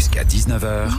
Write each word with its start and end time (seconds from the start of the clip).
Jusqu'à 0.00 0.24
19h, 0.24 0.92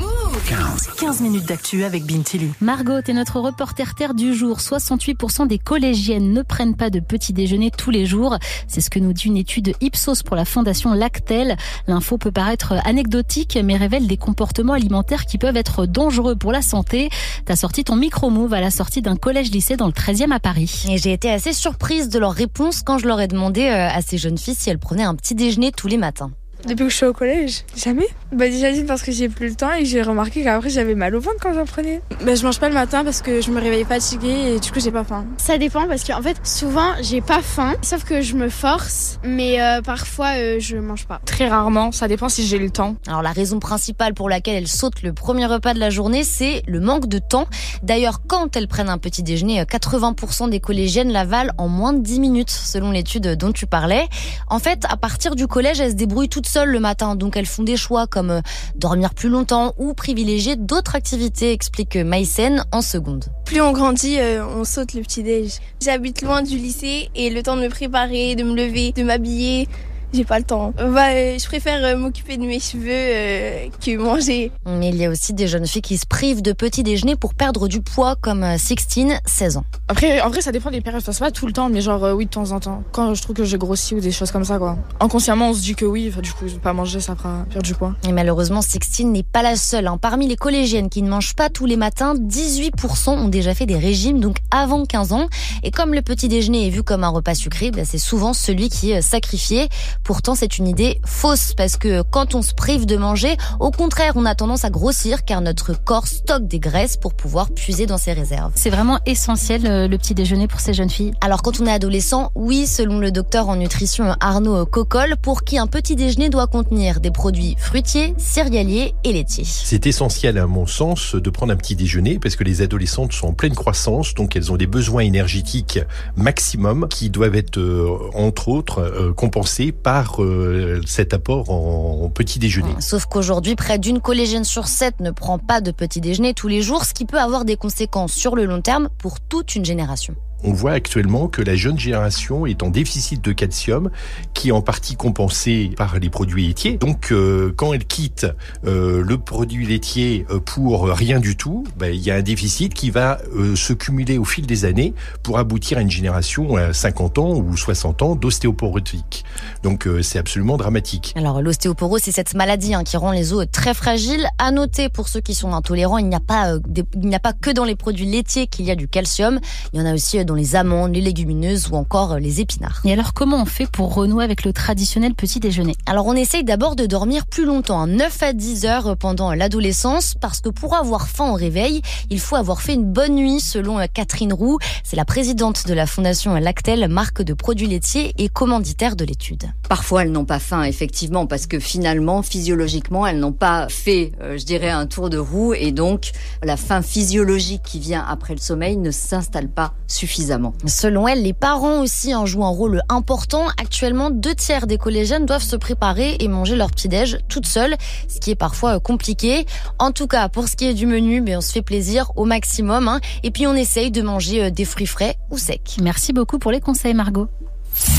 15. 0.47 0.89
15 0.99 1.21
minutes 1.21 1.47
d'actu 1.47 1.85
avec 1.85 2.05
Bintili. 2.05 2.51
Margot 2.61 2.99
est 2.99 3.13
notre 3.13 3.39
reporter 3.39 3.95
terre 3.95 4.13
du 4.13 4.35
jour. 4.35 4.59
68% 4.59 5.47
des 5.47 5.57
collégiennes 5.57 6.31
ne 6.31 6.43
prennent 6.43 6.75
pas 6.75 6.91
de 6.91 6.99
petit 6.99 7.33
déjeuner 7.33 7.71
tous 7.71 7.89
les 7.89 8.05
jours. 8.05 8.37
C'est 8.67 8.79
ce 8.79 8.91
que 8.91 8.99
nous 8.99 9.11
dit 9.11 9.25
une 9.25 9.37
étude 9.37 9.73
Ipsos 9.81 10.21
pour 10.23 10.35
la 10.35 10.45
fondation 10.45 10.93
Lactel. 10.93 11.57
L'info 11.87 12.19
peut 12.19 12.31
paraître 12.31 12.75
anecdotique, 12.85 13.57
mais 13.63 13.75
révèle 13.75 14.05
des 14.05 14.17
comportements 14.17 14.73
alimentaires 14.73 15.25
qui 15.25 15.39
peuvent 15.39 15.57
être 15.57 15.87
dangereux 15.87 16.35
pour 16.35 16.51
la 16.51 16.61
santé. 16.61 17.09
T'as 17.45 17.55
sorti 17.55 17.83
ton 17.83 17.95
micro-move 17.95 18.53
à 18.53 18.61
la 18.61 18.69
sortie 18.69 19.01
d'un 19.01 19.15
collège-lycée 19.15 19.77
dans 19.77 19.87
le 19.87 19.93
13e 19.93 20.31
à 20.31 20.39
Paris. 20.39 20.85
Et 20.87 20.99
j'ai 20.99 21.13
été 21.13 21.31
assez 21.31 21.53
surprise 21.53 22.07
de 22.09 22.19
leur 22.19 22.33
réponse 22.33 22.83
quand 22.83 22.99
je 22.99 23.07
leur 23.07 23.19
ai 23.19 23.27
demandé 23.27 23.63
euh, 23.63 23.89
à 23.89 24.03
ces 24.03 24.19
jeunes 24.19 24.37
filles 24.37 24.53
si 24.53 24.69
elles 24.69 24.77
prenaient 24.77 25.01
un 25.01 25.15
petit 25.15 25.33
déjeuner 25.33 25.71
tous 25.71 25.87
les 25.87 25.97
matins. 25.97 26.29
Depuis 26.67 26.85
que 26.85 26.89
je 26.89 26.95
suis 26.95 27.05
au 27.05 27.13
collège, 27.13 27.63
jamais. 27.75 28.07
Bah 28.31 28.47
déjà 28.47 28.71
dit 28.71 28.83
parce 28.83 29.01
que 29.01 29.11
j'ai 29.11 29.27
plus 29.27 29.49
le 29.49 29.55
temps 29.55 29.73
et 29.73 29.83
j'ai 29.83 30.01
remarqué 30.01 30.43
qu'après 30.43 30.69
j'avais 30.69 30.95
mal 30.95 31.13
au 31.15 31.19
ventre 31.19 31.37
quand 31.41 31.53
j'en 31.53 31.65
prenais. 31.65 32.01
Bah 32.23 32.35
je 32.35 32.43
mange 32.43 32.59
pas 32.59 32.69
le 32.69 32.73
matin 32.73 33.03
parce 33.03 33.21
que 33.21 33.41
je 33.41 33.51
me 33.51 33.59
réveille 33.59 33.83
fatiguée 33.83 34.55
et 34.55 34.59
du 34.59 34.71
coup 34.71 34.79
j'ai 34.79 34.91
pas 34.91 35.03
faim. 35.03 35.25
Ça 35.37 35.57
dépend 35.57 35.87
parce 35.87 36.03
qu'en 36.03 36.21
fait 36.21 36.37
souvent 36.43 36.93
j'ai 37.01 37.19
pas 37.19 37.41
faim, 37.41 37.73
sauf 37.81 38.03
que 38.03 38.21
je 38.21 38.35
me 38.35 38.47
force, 38.47 39.19
mais 39.23 39.61
euh, 39.61 39.81
parfois 39.81 40.37
euh, 40.37 40.59
je 40.59 40.77
mange 40.77 41.07
pas. 41.07 41.19
Très 41.25 41.49
rarement, 41.49 41.91
ça 41.91 42.07
dépend 42.07 42.29
si 42.29 42.45
j'ai 42.45 42.57
le 42.57 42.69
temps. 42.69 42.95
Alors 43.07 43.21
la 43.21 43.31
raison 43.31 43.59
principale 43.59 44.13
pour 44.13 44.29
laquelle 44.29 44.55
elles 44.55 44.67
sautent 44.67 45.01
le 45.01 45.13
premier 45.13 45.45
repas 45.47 45.73
de 45.73 45.79
la 45.79 45.89
journée, 45.89 46.23
c'est 46.23 46.63
le 46.67 46.79
manque 46.79 47.07
de 47.07 47.19
temps. 47.19 47.47
D'ailleurs, 47.83 48.21
quand 48.27 48.55
elles 48.55 48.67
prennent 48.67 48.89
un 48.89 48.97
petit 48.97 49.23
déjeuner, 49.23 49.61
80% 49.63 50.49
des 50.49 50.59
collégiennes 50.59 51.11
l'avalent 51.11 51.51
en 51.57 51.67
moins 51.67 51.93
de 51.93 52.01
10 52.01 52.19
minutes, 52.19 52.49
selon 52.49 52.91
l'étude 52.91 53.35
dont 53.35 53.51
tu 53.51 53.65
parlais. 53.65 54.07
En 54.47 54.59
fait, 54.59 54.85
à 54.89 54.95
partir 54.95 55.35
du 55.35 55.47
collège, 55.47 55.81
elles 55.81 55.91
se 55.91 55.95
débrouillent 55.95 56.29
toutes 56.29 56.47
seules 56.51 56.69
le 56.69 56.79
matin, 56.81 57.15
donc 57.15 57.37
elles 57.37 57.45
font 57.45 57.63
des 57.63 57.77
choix 57.77 58.07
comme 58.07 58.29
euh, 58.29 58.41
dormir 58.75 59.13
plus 59.13 59.29
longtemps 59.29 59.73
ou 59.77 59.93
privilégier 59.93 60.57
d'autres 60.57 60.95
activités, 60.95 61.53
explique 61.53 61.95
Maïsen 61.95 62.65
en 62.73 62.81
seconde. 62.81 63.25
Plus 63.45 63.61
on 63.61 63.71
grandit, 63.71 64.19
euh, 64.19 64.45
on 64.45 64.65
saute 64.65 64.93
le 64.93 65.01
petit 65.01 65.23
déj. 65.23 65.59
J'habite 65.81 66.21
loin 66.21 66.41
du 66.41 66.57
lycée 66.57 67.09
et 67.15 67.29
le 67.29 67.41
temps 67.41 67.55
de 67.55 67.61
me 67.61 67.69
préparer, 67.69 68.35
de 68.35 68.43
me 68.43 68.53
lever, 68.53 68.91
de 68.91 69.03
m'habiller, 69.03 69.69
j'ai 70.13 70.23
pas 70.25 70.39
le 70.39 70.45
temps. 70.45 70.73
Bah, 70.77 71.09
euh, 71.11 71.37
je 71.39 71.45
préfère 71.45 71.83
euh, 71.83 71.95
m'occuper 71.95 72.37
de 72.37 72.43
mes 72.43 72.59
cheveux 72.59 72.85
euh, 72.89 73.67
que 73.83 73.97
manger. 73.97 74.51
Mais 74.65 74.89
il 74.89 74.95
y 74.97 75.05
a 75.05 75.09
aussi 75.09 75.33
des 75.33 75.47
jeunes 75.47 75.65
filles 75.67 75.81
qui 75.81 75.97
se 75.97 76.05
privent 76.05 76.41
de 76.41 76.51
petit 76.53 76.83
déjeuner 76.83 77.15
pour 77.15 77.33
perdre 77.33 77.67
du 77.67 77.81
poids, 77.81 78.15
comme 78.15 78.43
euh, 78.43 78.57
Sixtine, 78.57 79.19
16 79.25 79.57
ans. 79.57 79.65
Après, 79.87 80.21
en 80.21 80.29
vrai, 80.29 80.41
ça 80.41 80.51
dépend 80.51 80.71
des 80.71 80.81
périodes. 80.81 81.01
Enfin, 81.01 81.11
c'est 81.11 81.19
pas 81.23 81.31
tout 81.31 81.45
le 81.47 81.53
temps, 81.53 81.69
mais 81.69 81.81
genre, 81.81 82.03
euh, 82.03 82.13
oui, 82.13 82.25
de 82.25 82.29
temps 82.31 82.51
en 82.51 82.59
temps. 82.59 82.83
Quand 82.91 83.13
je 83.13 83.21
trouve 83.21 83.35
que 83.35 83.43
j'ai 83.45 83.57
grossi 83.57 83.95
ou 83.95 83.99
des 83.99 84.11
choses 84.11 84.31
comme 84.31 84.43
ça, 84.45 84.57
quoi. 84.57 84.77
Inconsciemment, 84.99 85.49
on 85.49 85.53
se 85.53 85.61
dit 85.61 85.75
que 85.75 85.85
oui, 85.85 86.07
enfin, 86.11 86.21
du 86.21 86.31
coup, 86.33 86.45
pas 86.61 86.73
manger, 86.73 86.99
ça 86.99 87.15
fera 87.15 87.45
perdre 87.49 87.63
du 87.65 87.73
poids. 87.73 87.95
Et 88.07 88.11
malheureusement, 88.11 88.61
Sixtine 88.61 89.11
n'est 89.11 89.23
pas 89.23 89.41
la 89.43 89.55
seule. 89.55 89.87
hein. 89.87 89.97
Parmi 90.01 90.27
les 90.27 90.35
collégiennes 90.35 90.89
qui 90.89 91.01
ne 91.01 91.09
mangent 91.09 91.35
pas 91.35 91.49
tous 91.49 91.65
les 91.65 91.77
matins, 91.77 92.15
18% 92.15 93.09
ont 93.11 93.27
déjà 93.27 93.53
fait 93.53 93.65
des 93.65 93.77
régimes, 93.77 94.19
donc 94.19 94.37
avant 94.51 94.85
15 94.85 95.13
ans. 95.13 95.27
Et 95.63 95.71
comme 95.71 95.93
le 95.93 96.01
petit 96.01 96.27
déjeuner 96.27 96.67
est 96.67 96.69
vu 96.69 96.83
comme 96.83 97.03
un 97.03 97.09
repas 97.09 97.35
sucré, 97.35 97.71
bah, 97.71 97.83
c'est 97.85 97.97
souvent 97.97 98.33
celui 98.33 98.69
qui 98.69 98.91
est 98.91 99.01
sacrifié. 99.01 99.69
Pourtant, 100.03 100.35
c'est 100.35 100.57
une 100.57 100.67
idée 100.67 100.99
fausse 101.05 101.53
parce 101.55 101.77
que 101.77 102.01
quand 102.01 102.35
on 102.35 102.41
se 102.41 102.53
prive 102.53 102.85
de 102.85 102.97
manger, 102.97 103.37
au 103.59 103.71
contraire, 103.71 104.13
on 104.15 104.25
a 104.25 104.35
tendance 104.35 104.65
à 104.65 104.69
grossir 104.69 105.25
car 105.25 105.41
notre 105.41 105.73
corps 105.73 106.07
stocke 106.07 106.47
des 106.47 106.59
graisses 106.59 106.97
pour 106.97 107.13
pouvoir 107.13 107.51
puiser 107.51 107.85
dans 107.85 107.97
ses 107.97 108.13
réserves. 108.13 108.51
C'est 108.55 108.69
vraiment 108.69 108.99
essentiel 109.05 109.65
euh, 109.65 109.87
le 109.87 109.97
petit 109.97 110.15
déjeuner 110.15 110.47
pour 110.47 110.59
ces 110.59 110.73
jeunes 110.73 110.89
filles. 110.89 111.13
Alors 111.21 111.41
quand 111.41 111.61
on 111.61 111.65
est 111.65 111.71
adolescent, 111.71 112.31
oui, 112.35 112.65
selon 112.65 112.99
le 112.99 113.11
docteur 113.11 113.49
en 113.49 113.55
nutrition 113.55 114.15
Arnaud 114.19 114.65
Cocolle, 114.65 115.15
pour 115.21 115.43
qui 115.43 115.57
un 115.57 115.67
petit 115.67 115.95
déjeuner 115.95 116.29
doit 116.29 116.47
contenir 116.47 116.99
des 116.99 117.11
produits 117.11 117.55
fruitiers, 117.59 118.15
céréaliers 118.17 118.95
et 119.03 119.13
laitiers. 119.13 119.45
C'est 119.45 119.85
essentiel 119.85 120.37
à 120.37 120.47
mon 120.47 120.65
sens 120.65 121.15
de 121.15 121.29
prendre 121.29 121.53
un 121.53 121.57
petit 121.57 121.75
déjeuner 121.75 122.19
parce 122.19 122.35
que 122.35 122.43
les 122.43 122.61
adolescentes 122.61 123.13
sont 123.13 123.27
en 123.27 123.33
pleine 123.33 123.55
croissance, 123.55 124.13
donc 124.15 124.35
elles 124.35 124.51
ont 124.51 124.57
des 124.57 124.67
besoins 124.67 125.01
énergétiques 125.01 125.79
maximum 126.15 126.87
qui 126.89 127.09
doivent 127.09 127.35
être 127.35 127.57
euh, 127.57 128.09
entre 128.13 128.47
autres 128.47 128.79
euh, 128.79 129.13
compensés 129.13 129.71
par 129.71 129.90
euh, 130.19 130.81
cet 130.85 131.13
apport 131.13 131.49
en, 131.49 132.09
petit 132.09 132.39
déjeuner. 132.39 132.75
Sauf 132.79 133.05
qu'aujourd'hui, 133.05 133.55
près 133.55 133.79
d'une 133.79 133.99
collégienne 133.99 134.43
sur 134.43 134.67
sept 134.67 134.99
ne 134.99 135.11
prend 135.11 135.37
pas 135.37 135.61
de 135.61 135.71
petit 135.71 136.01
déjeuner 136.01 136.33
tous 136.33 136.47
les 136.47 136.61
jours, 136.61 136.85
ce 136.85 136.93
qui 136.93 137.05
peut 137.05 137.19
avoir 137.19 137.45
des 137.45 137.57
conséquences 137.57 138.13
sur 138.13 138.35
le 138.35 138.45
long 138.45 138.61
terme 138.61 138.89
pour 138.97 139.19
toute 139.19 139.55
une 139.55 139.65
génération. 139.65 140.15
On 140.43 140.53
voit 140.53 140.71
actuellement 140.71 141.27
que 141.27 141.41
la 141.41 141.55
jeune 141.55 141.79
génération 141.79 142.45
est 142.45 142.63
en 142.63 142.69
déficit 142.69 143.23
de 143.23 143.31
calcium, 143.31 143.89
qui 144.33 144.49
est 144.49 144.51
en 144.51 144.61
partie 144.61 144.95
compensé 144.95 145.71
par 145.77 145.99
les 145.99 146.09
produits 146.09 146.47
laitiers. 146.47 146.77
Donc, 146.77 147.11
euh, 147.11 147.53
quand 147.55 147.73
elle 147.73 147.85
quitte 147.85 148.27
euh, 148.65 149.03
le 149.03 149.17
produit 149.17 149.65
laitier 149.65 150.25
euh, 150.29 150.39
pour 150.39 150.87
rien 150.87 151.19
du 151.19 151.35
tout, 151.35 151.63
ben, 151.77 151.93
il 151.93 152.01
y 152.01 152.11
a 152.11 152.15
un 152.15 152.21
déficit 152.21 152.73
qui 152.73 152.89
va 152.89 153.19
se 153.55 153.73
cumuler 153.73 154.17
au 154.17 154.25
fil 154.25 154.45
des 154.45 154.65
années 154.65 154.93
pour 155.23 155.37
aboutir 155.37 155.77
à 155.77 155.81
une 155.81 155.91
génération 155.91 156.55
à 156.55 156.73
50 156.73 157.17
ans 157.17 157.35
ou 157.35 157.55
60 157.55 158.01
ans 158.01 158.15
d'ostéoporotique. 158.15 159.23
Donc, 159.63 159.87
c'est 160.01 160.19
absolument 160.19 160.57
dramatique. 160.57 161.13
Alors 161.15 161.41
l'ostéoporose, 161.41 162.01
c'est 162.03 162.11
cette 162.11 162.33
maladie 162.33 162.73
hein, 162.73 162.83
qui 162.83 162.97
rend 162.97 163.11
les 163.11 163.33
os 163.33 163.45
très 163.51 163.73
fragiles. 163.73 164.27
À 164.37 164.51
noter 164.51 164.89
pour 164.89 165.07
ceux 165.07 165.21
qui 165.21 165.33
sont 165.33 165.53
intolérants, 165.53 165.97
il 165.97 166.07
n'y 166.07 166.15
a 166.15 166.19
pas, 166.19 166.55
a 166.55 167.19
pas 167.19 167.33
que 167.33 167.51
dans 167.51 167.65
les 167.65 167.75
produits 167.75 168.05
laitiers 168.05 168.47
qu'il 168.47 168.65
y 168.65 168.71
a 168.71 168.75
du 168.75 168.87
calcium. 168.87 169.39
Il 169.73 169.79
y 169.79 169.83
en 169.83 169.85
a 169.85 169.93
aussi 169.93 170.19
euh, 170.19 170.23
dans 170.31 170.37
les 170.37 170.55
amandes, 170.55 170.95
les 170.95 171.01
légumineuses 171.01 171.67
ou 171.71 171.75
encore 171.75 172.13
euh, 172.13 172.19
les 172.19 172.39
épinards. 172.39 172.79
Et 172.85 172.93
alors, 172.93 173.13
comment 173.13 173.41
on 173.41 173.45
fait 173.45 173.69
pour 173.69 173.93
renouer 173.93 174.23
avec 174.23 174.45
le 174.45 174.53
traditionnel 174.53 175.13
petit 175.13 175.41
déjeuner? 175.41 175.75
Alors 175.85 176.07
on 176.07 176.13
essaye 176.13 176.45
d'abord 176.45 176.77
de 176.77 176.85
dormir 176.85 177.25
plus 177.25 177.43
longtemps, 177.43 177.81
hein, 177.81 177.87
9 177.87 178.23
à 178.23 178.31
10 178.31 178.65
heures 178.65 178.95
pendant 178.95 179.33
l'adolescence, 179.33 180.15
parce 180.21 180.39
que 180.39 180.47
pour 180.47 180.73
avoir 180.73 181.09
faim 181.09 181.31
au 181.31 181.33
réveil, 181.33 181.81
il 182.09 182.21
faut 182.21 182.37
avoir 182.37 182.61
fait 182.61 182.75
une 182.75 182.85
bonne 182.85 183.15
nuit, 183.15 183.41
selon 183.41 183.77
euh, 183.77 183.87
Catherine 183.93 184.31
Roux. 184.31 184.57
C'est 184.85 184.95
la 184.95 185.03
présidente 185.03 185.67
de 185.67 185.73
la 185.73 185.85
fondation 185.85 186.33
Lactel, 186.35 186.87
marque 186.87 187.21
de 187.21 187.33
produits 187.33 187.67
laitiers 187.67 188.13
et 188.17 188.29
commanditaire 188.29 188.95
de 188.95 189.03
l'étude. 189.03 189.51
Parfois, 189.67 190.03
elles 190.03 190.13
n'ont 190.13 190.23
pas 190.23 190.39
faim, 190.39 190.63
effectivement, 190.63 191.27
parce 191.27 191.45
que 191.45 191.59
finalement, 191.59 192.21
physiologiquement, 192.21 193.05
elles 193.05 193.19
n'ont 193.19 193.33
pas 193.33 193.67
fait, 193.67 194.13
euh, 194.21 194.37
je 194.37 194.45
dirais, 194.45 194.69
un 194.69 194.85
tour 194.85 195.09
de 195.09 195.17
roue, 195.17 195.53
et 195.53 195.73
donc 195.73 196.11
la 196.41 196.55
faim 196.55 196.81
physiologique 196.81 197.63
qui 197.63 197.79
vient 197.79 198.05
après 198.07 198.33
le 198.33 198.39
sommeil 198.39 198.77
ne 198.77 198.91
s'installe 198.91 199.49
pas 199.49 199.73
suffisamment. 199.87 200.20
Selon 200.65 201.07
elle, 201.07 201.23
les 201.23 201.33
parents 201.33 201.79
aussi 201.81 202.13
en 202.15 202.25
jouent 202.25 202.45
un 202.45 202.49
rôle 202.49 202.81
important. 202.89 203.47
Actuellement, 203.57 204.09
deux 204.11 204.35
tiers 204.35 204.67
des 204.67 204.77
collégiennes 204.77 205.25
doivent 205.25 205.43
se 205.43 205.55
préparer 205.55 206.17
et 206.19 206.27
manger 206.27 206.55
leur 206.55 206.69
petit-déj 206.71 207.17
toutes 207.27 207.47
seules, 207.47 207.75
ce 208.07 208.19
qui 208.19 208.31
est 208.31 208.35
parfois 208.35 208.75
euh, 208.75 208.79
compliqué. 208.79 209.45
En 209.79 209.91
tout 209.91 210.07
cas, 210.07 210.29
pour 210.29 210.47
ce 210.47 210.55
qui 210.55 210.65
est 210.65 210.73
du 210.73 210.85
menu, 210.85 211.21
ben, 211.21 211.37
on 211.37 211.41
se 211.41 211.51
fait 211.51 211.61
plaisir 211.61 212.11
au 212.15 212.25
maximum. 212.25 212.87
hein. 212.87 212.99
et 213.23 213.31
puis, 213.31 213.47
on 213.47 213.53
essaye 213.55 213.91
de 213.91 214.01
manger 214.01 214.43
euh, 214.45 214.49
des 214.51 214.65
fruits 214.65 214.87
frais 214.87 215.17
ou 215.29 215.37
secs. 215.37 215.77
Merci 215.81 216.13
beaucoup 216.13 216.39
pour 216.39 216.51
les 216.51 216.59
conseils, 216.59 216.93
Margot. 216.93 217.27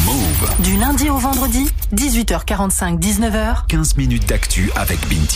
Move. 0.05 0.51
Du 0.63 0.77
lundi 0.77 1.09
au 1.09 1.17
vendredi, 1.17 1.67
18h45, 1.95 2.99
19h. 3.01 3.67
15 3.69 3.97
minutes 3.97 4.29
d'actu 4.29 4.71
avec 4.77 5.01
Binti. 5.09 5.31